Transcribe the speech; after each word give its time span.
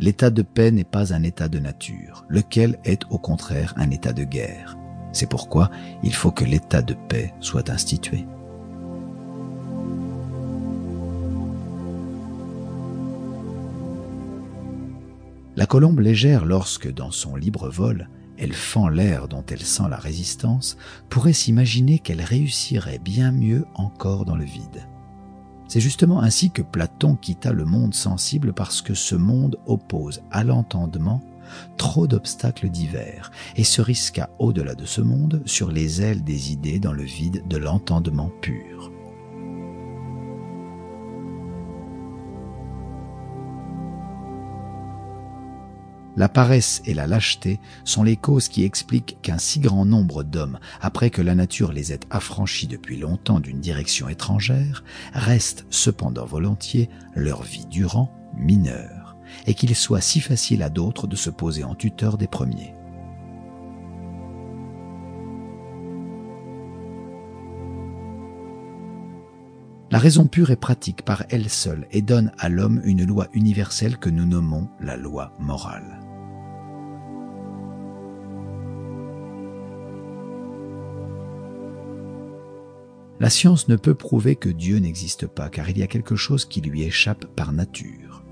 L'état 0.00 0.30
de 0.30 0.42
paix 0.42 0.70
n'est 0.70 0.84
pas 0.84 1.12
un 1.12 1.24
état 1.24 1.48
de 1.48 1.58
nature, 1.58 2.24
lequel 2.28 2.78
est 2.84 3.02
au 3.10 3.18
contraire 3.18 3.74
un 3.76 3.90
état 3.90 4.12
de 4.12 4.22
guerre? 4.22 4.76
C'est 5.12 5.28
pourquoi 5.28 5.70
il 6.04 6.14
faut 6.14 6.30
que 6.30 6.44
l'état 6.44 6.82
de 6.82 6.94
paix 6.94 7.34
soit 7.40 7.68
institué. 7.68 8.24
La 15.56 15.66
colombe 15.66 15.98
légère, 15.98 16.44
lorsque 16.44 16.92
dans 16.92 17.10
son 17.10 17.34
libre 17.34 17.68
vol, 17.68 18.08
elle 18.38 18.52
fend 18.52 18.88
l'air 18.88 19.26
dont 19.26 19.44
elle 19.50 19.62
sent 19.62 19.88
la 19.90 19.96
résistance, 19.96 20.76
pourrait 21.08 21.32
s'imaginer 21.32 21.98
qu'elle 21.98 22.22
réussirait 22.22 23.00
bien 23.00 23.32
mieux 23.32 23.64
encore 23.74 24.24
dans 24.24 24.36
le 24.36 24.44
vide. 24.44 24.86
C'est 25.68 25.80
justement 25.80 26.20
ainsi 26.20 26.50
que 26.50 26.62
Platon 26.62 27.14
quitta 27.14 27.52
le 27.52 27.64
monde 27.64 27.94
sensible 27.94 28.54
parce 28.54 28.82
que 28.82 28.94
ce 28.94 29.14
monde 29.14 29.58
oppose 29.66 30.22
à 30.30 30.42
l'entendement 30.42 31.20
trop 31.76 32.06
d'obstacles 32.06 32.68
divers 32.68 33.30
et 33.56 33.64
se 33.64 33.80
risqua 33.80 34.30
au-delà 34.38 34.74
de 34.74 34.86
ce 34.86 35.00
monde 35.00 35.42
sur 35.46 35.70
les 35.70 36.02
ailes 36.02 36.24
des 36.24 36.52
idées 36.52 36.78
dans 36.78 36.92
le 36.92 37.04
vide 37.04 37.46
de 37.48 37.56
l'entendement 37.56 38.30
pur. 38.40 38.90
La 46.18 46.28
paresse 46.28 46.82
et 46.84 46.94
la 46.94 47.06
lâcheté 47.06 47.60
sont 47.84 48.02
les 48.02 48.16
causes 48.16 48.48
qui 48.48 48.64
expliquent 48.64 49.18
qu'un 49.22 49.38
si 49.38 49.60
grand 49.60 49.84
nombre 49.84 50.24
d'hommes, 50.24 50.58
après 50.80 51.10
que 51.10 51.22
la 51.22 51.36
nature 51.36 51.70
les 51.70 51.92
ait 51.92 52.00
affranchis 52.10 52.66
depuis 52.66 52.96
longtemps 52.96 53.38
d'une 53.38 53.60
direction 53.60 54.08
étrangère, 54.08 54.82
restent 55.12 55.64
cependant 55.70 56.26
volontiers, 56.26 56.90
leur 57.14 57.44
vie 57.44 57.66
durant, 57.66 58.12
mineurs, 58.36 59.16
et 59.46 59.54
qu'il 59.54 59.72
soit 59.76 60.00
si 60.00 60.18
facile 60.18 60.64
à 60.64 60.70
d'autres 60.70 61.06
de 61.06 61.14
se 61.14 61.30
poser 61.30 61.62
en 61.62 61.76
tuteur 61.76 62.18
des 62.18 62.26
premiers. 62.26 62.74
La 69.92 70.00
raison 70.00 70.26
pure 70.26 70.50
est 70.50 70.56
pratique 70.56 71.02
par 71.02 71.22
elle 71.30 71.48
seule 71.48 71.86
et 71.92 72.02
donne 72.02 72.32
à 72.38 72.48
l'homme 72.48 72.80
une 72.82 73.06
loi 73.06 73.28
universelle 73.34 73.98
que 73.98 74.10
nous 74.10 74.26
nommons 74.26 74.68
la 74.80 74.96
loi 74.96 75.32
morale. 75.38 76.07
La 83.20 83.30
science 83.30 83.66
ne 83.68 83.76
peut 83.76 83.94
prouver 83.94 84.36
que 84.36 84.48
Dieu 84.48 84.78
n'existe 84.78 85.26
pas, 85.26 85.48
car 85.48 85.68
il 85.68 85.78
y 85.78 85.82
a 85.82 85.88
quelque 85.88 86.14
chose 86.14 86.44
qui 86.44 86.60
lui 86.60 86.82
échappe 86.84 87.26
par 87.26 87.52
nature. 87.52 88.22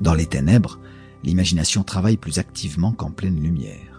Dans 0.00 0.14
les 0.14 0.26
ténèbres, 0.26 0.78
l'imagination 1.24 1.82
travaille 1.82 2.16
plus 2.16 2.38
activement 2.38 2.92
qu'en 2.92 3.10
pleine 3.10 3.40
lumière. 3.40 3.93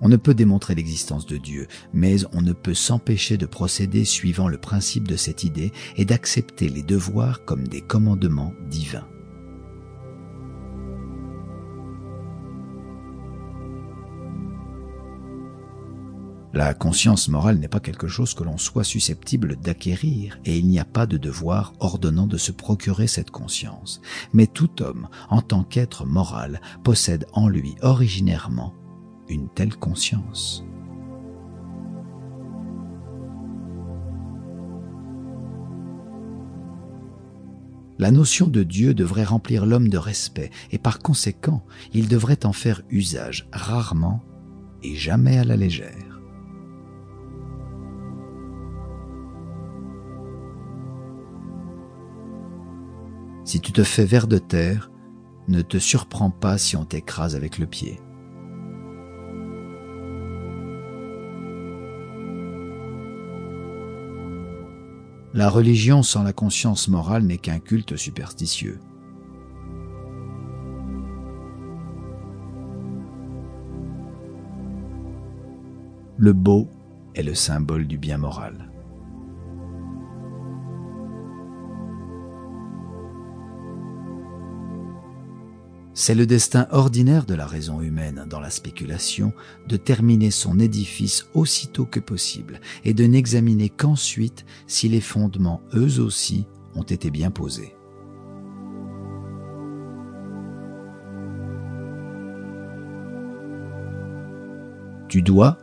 On 0.00 0.08
ne 0.08 0.16
peut 0.16 0.34
démontrer 0.34 0.74
l'existence 0.74 1.26
de 1.26 1.36
Dieu, 1.36 1.66
mais 1.92 2.16
on 2.32 2.40
ne 2.40 2.52
peut 2.52 2.74
s'empêcher 2.74 3.36
de 3.36 3.46
procéder 3.46 4.04
suivant 4.04 4.48
le 4.48 4.58
principe 4.58 5.08
de 5.08 5.16
cette 5.16 5.44
idée 5.44 5.72
et 5.96 6.04
d'accepter 6.04 6.68
les 6.68 6.82
devoirs 6.82 7.44
comme 7.44 7.66
des 7.66 7.80
commandements 7.80 8.52
divins. 8.70 9.06
La 16.54 16.72
conscience 16.72 17.28
morale 17.28 17.58
n'est 17.58 17.68
pas 17.68 17.78
quelque 17.78 18.08
chose 18.08 18.32
que 18.32 18.42
l'on 18.42 18.56
soit 18.56 18.82
susceptible 18.82 19.56
d'acquérir, 19.56 20.38
et 20.44 20.56
il 20.56 20.66
n'y 20.66 20.80
a 20.80 20.84
pas 20.84 21.06
de 21.06 21.18
devoir 21.18 21.74
ordonnant 21.78 22.26
de 22.26 22.38
se 22.38 22.52
procurer 22.52 23.06
cette 23.06 23.30
conscience. 23.30 24.00
Mais 24.32 24.46
tout 24.46 24.82
homme, 24.82 25.08
en 25.28 25.42
tant 25.42 25.62
qu'être 25.62 26.06
moral, 26.06 26.60
possède 26.84 27.26
en 27.32 27.48
lui 27.48 27.74
originairement 27.82 28.74
une 29.28 29.48
telle 29.48 29.76
conscience. 29.76 30.64
La 37.98 38.12
notion 38.12 38.46
de 38.46 38.62
Dieu 38.62 38.94
devrait 38.94 39.24
remplir 39.24 39.66
l'homme 39.66 39.88
de 39.88 39.98
respect 39.98 40.50
et 40.70 40.78
par 40.78 41.00
conséquent, 41.00 41.64
il 41.92 42.06
devrait 42.06 42.46
en 42.46 42.52
faire 42.52 42.82
usage 42.90 43.48
rarement 43.52 44.22
et 44.84 44.94
jamais 44.94 45.36
à 45.38 45.44
la 45.44 45.56
légère. 45.56 46.20
Si 53.44 53.60
tu 53.60 53.72
te 53.72 53.82
fais 53.82 54.04
vers 54.04 54.28
de 54.28 54.38
terre, 54.38 54.92
ne 55.48 55.62
te 55.62 55.78
surprends 55.78 56.30
pas 56.30 56.58
si 56.58 56.76
on 56.76 56.84
t'écrase 56.84 57.34
avec 57.34 57.58
le 57.58 57.66
pied. 57.66 57.98
La 65.34 65.50
religion 65.50 66.02
sans 66.02 66.22
la 66.22 66.32
conscience 66.32 66.88
morale 66.88 67.22
n'est 67.22 67.36
qu'un 67.36 67.58
culte 67.58 67.96
superstitieux. 67.96 68.80
Le 76.16 76.32
beau 76.32 76.66
est 77.14 77.22
le 77.22 77.34
symbole 77.34 77.86
du 77.86 77.98
bien 77.98 78.16
moral. 78.16 78.70
C'est 86.00 86.14
le 86.14 86.26
destin 86.26 86.68
ordinaire 86.70 87.26
de 87.26 87.34
la 87.34 87.44
raison 87.44 87.80
humaine 87.80 88.24
dans 88.30 88.38
la 88.38 88.50
spéculation 88.50 89.32
de 89.66 89.76
terminer 89.76 90.30
son 90.30 90.60
édifice 90.60 91.26
aussitôt 91.34 91.86
que 91.86 91.98
possible 91.98 92.60
et 92.84 92.94
de 92.94 93.04
n'examiner 93.04 93.68
qu'ensuite 93.68 94.46
si 94.68 94.88
les 94.88 95.00
fondements 95.00 95.60
eux 95.74 95.98
aussi 95.98 96.46
ont 96.76 96.84
été 96.84 97.10
bien 97.10 97.32
posés. 97.32 97.74
Tu 105.08 105.20
dois, 105.20 105.58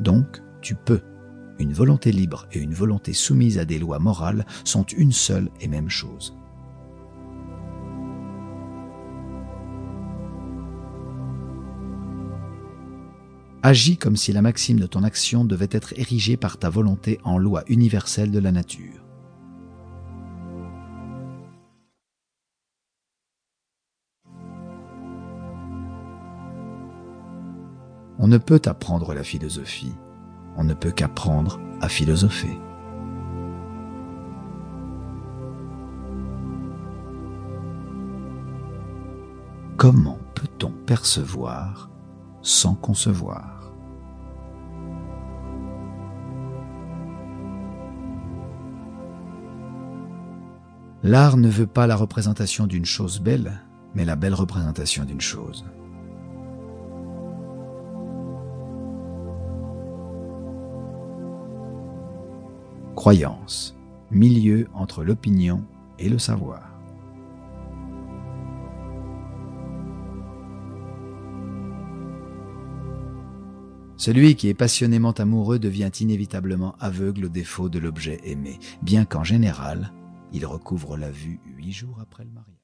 donc 0.00 0.40
tu 0.62 0.74
peux. 0.74 1.02
Une 1.58 1.74
volonté 1.74 2.12
libre 2.12 2.48
et 2.50 2.60
une 2.60 2.72
volonté 2.72 3.12
soumise 3.12 3.58
à 3.58 3.66
des 3.66 3.78
lois 3.78 3.98
morales 3.98 4.46
sont 4.64 4.86
une 4.96 5.12
seule 5.12 5.50
et 5.60 5.68
même 5.68 5.90
chose. 5.90 6.34
Agis 13.68 13.96
comme 13.96 14.14
si 14.14 14.32
la 14.32 14.42
maxime 14.42 14.78
de 14.78 14.86
ton 14.86 15.02
action 15.02 15.44
devait 15.44 15.66
être 15.72 15.92
érigée 15.98 16.36
par 16.36 16.56
ta 16.56 16.70
volonté 16.70 17.18
en 17.24 17.36
loi 17.36 17.64
universelle 17.66 18.30
de 18.30 18.38
la 18.38 18.52
nature. 18.52 19.04
On 28.20 28.28
ne 28.28 28.38
peut 28.38 28.62
apprendre 28.66 29.12
la 29.14 29.24
philosophie, 29.24 29.96
on 30.56 30.62
ne 30.62 30.74
peut 30.74 30.92
qu'apprendre 30.92 31.58
à 31.80 31.88
philosopher. 31.88 32.60
Comment 39.76 40.20
peut-on 40.36 40.70
percevoir 40.70 41.90
sans 42.42 42.76
concevoir? 42.76 43.55
L'art 51.06 51.36
ne 51.36 51.48
veut 51.48 51.68
pas 51.68 51.86
la 51.86 51.94
représentation 51.94 52.66
d'une 52.66 52.84
chose 52.84 53.20
belle, 53.20 53.62
mais 53.94 54.04
la 54.04 54.16
belle 54.16 54.34
représentation 54.34 55.04
d'une 55.04 55.20
chose. 55.20 55.64
Croyance, 62.96 63.76
milieu 64.10 64.66
entre 64.74 65.04
l'opinion 65.04 65.62
et 66.00 66.08
le 66.08 66.18
savoir. 66.18 66.62
Celui 73.96 74.34
qui 74.34 74.48
est 74.48 74.54
passionnément 74.54 75.12
amoureux 75.12 75.60
devient 75.60 75.92
inévitablement 76.00 76.74
aveugle 76.80 77.26
au 77.26 77.28
défaut 77.28 77.68
de 77.68 77.78
l'objet 77.78 78.20
aimé, 78.24 78.58
bien 78.82 79.04
qu'en 79.04 79.22
général, 79.22 79.92
il 80.32 80.46
recouvre 80.46 80.96
la 80.96 81.10
vue 81.10 81.40
huit 81.46 81.72
jours 81.72 81.98
après 82.00 82.24
le 82.24 82.30
mariage. 82.30 82.52